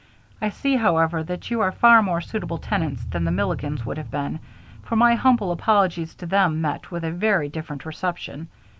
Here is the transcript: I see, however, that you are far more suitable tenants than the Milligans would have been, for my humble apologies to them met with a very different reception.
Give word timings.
I 0.41 0.49
see, 0.49 0.77
however, 0.77 1.21
that 1.25 1.51
you 1.51 1.61
are 1.61 1.71
far 1.71 2.01
more 2.01 2.21
suitable 2.21 2.57
tenants 2.57 3.05
than 3.05 3.23
the 3.23 3.29
Milligans 3.29 3.85
would 3.85 3.99
have 3.99 4.09
been, 4.09 4.39
for 4.81 4.95
my 4.95 5.13
humble 5.13 5.51
apologies 5.51 6.15
to 6.15 6.25
them 6.25 6.59
met 6.59 6.89
with 6.89 7.03
a 7.03 7.11
very 7.11 7.49
different 7.49 7.85
reception. 7.85 8.47